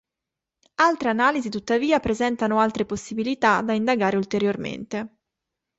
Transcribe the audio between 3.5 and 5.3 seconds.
da indagare ulteriormente.